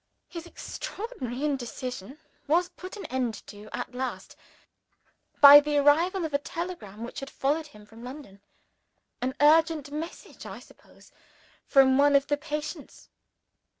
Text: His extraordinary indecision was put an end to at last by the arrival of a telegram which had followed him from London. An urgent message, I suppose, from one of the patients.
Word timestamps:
His 0.27 0.47
extraordinary 0.47 1.45
indecision 1.45 2.17
was 2.47 2.69
put 2.69 2.97
an 2.97 3.05
end 3.05 3.45
to 3.45 3.69
at 3.71 3.93
last 3.93 4.35
by 5.39 5.59
the 5.59 5.77
arrival 5.77 6.25
of 6.25 6.33
a 6.33 6.39
telegram 6.39 7.03
which 7.03 7.19
had 7.19 7.29
followed 7.29 7.67
him 7.67 7.85
from 7.85 8.03
London. 8.03 8.41
An 9.21 9.35
urgent 9.39 9.91
message, 9.91 10.43
I 10.43 10.57
suppose, 10.57 11.11
from 11.67 11.99
one 11.99 12.15
of 12.15 12.25
the 12.25 12.37
patients. 12.37 13.09